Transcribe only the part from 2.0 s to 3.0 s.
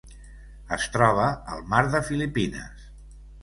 Filipines.